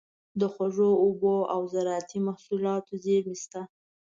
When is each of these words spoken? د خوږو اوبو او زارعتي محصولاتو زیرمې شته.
د 0.39 0.41
خوږو 0.53 0.89
اوبو 1.03 1.35
او 1.53 1.61
زارعتي 1.73 2.19
محصولاتو 2.27 2.91
زیرمې 3.03 3.37
شته. 3.43 3.61